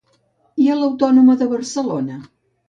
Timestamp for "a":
0.71-0.77